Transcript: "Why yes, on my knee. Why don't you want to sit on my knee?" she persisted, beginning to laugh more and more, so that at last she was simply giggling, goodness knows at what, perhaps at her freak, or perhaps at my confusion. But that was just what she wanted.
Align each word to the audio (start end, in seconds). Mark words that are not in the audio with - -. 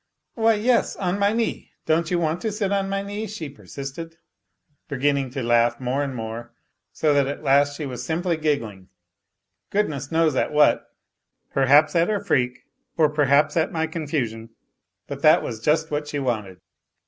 "Why 0.33 0.55
yes, 0.55 0.95
on 0.95 1.19
my 1.19 1.31
knee. 1.31 1.73
Why 1.85 1.93
don't 1.93 2.09
you 2.09 2.17
want 2.17 2.41
to 2.41 2.51
sit 2.51 2.71
on 2.71 2.89
my 2.89 3.03
knee?" 3.03 3.27
she 3.27 3.49
persisted, 3.49 4.17
beginning 4.87 5.29
to 5.29 5.43
laugh 5.43 5.79
more 5.79 6.01
and 6.01 6.15
more, 6.15 6.55
so 6.91 7.13
that 7.13 7.27
at 7.27 7.43
last 7.43 7.77
she 7.77 7.85
was 7.85 8.03
simply 8.03 8.35
giggling, 8.35 8.89
goodness 9.69 10.11
knows 10.11 10.35
at 10.35 10.51
what, 10.51 10.87
perhaps 11.53 11.95
at 11.95 12.09
her 12.09 12.19
freak, 12.19 12.63
or 12.97 13.09
perhaps 13.11 13.55
at 13.55 13.71
my 13.71 13.85
confusion. 13.85 14.49
But 15.05 15.21
that 15.21 15.43
was 15.43 15.59
just 15.59 15.91
what 15.91 16.07
she 16.07 16.17
wanted. 16.17 16.61